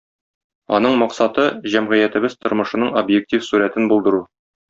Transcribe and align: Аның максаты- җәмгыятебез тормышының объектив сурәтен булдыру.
Аның 0.77 0.95
максаты- 1.01 1.43
җәмгыятебез 1.73 2.37
тормышының 2.47 2.91
объектив 3.03 3.47
сурәтен 3.51 3.89
булдыру. 3.93 4.25